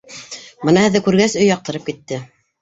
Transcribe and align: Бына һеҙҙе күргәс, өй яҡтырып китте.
Бына 0.69 0.85
һеҙҙе 0.85 1.01
күргәс, 1.09 1.37
өй 1.43 1.47
яҡтырып 1.51 1.85
китте. 1.91 2.21